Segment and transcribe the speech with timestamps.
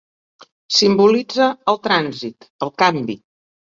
[0.77, 3.19] Simbolitza el trànsit, el canvi.